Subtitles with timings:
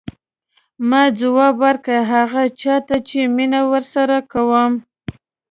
[0.89, 4.71] ما ځواب ورکړ هغه چا ته چې مینه ورسره کوم.